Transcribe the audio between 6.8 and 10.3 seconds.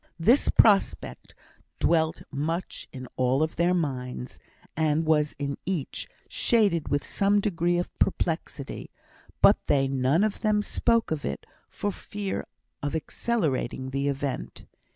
with some degree of perplexity; but they none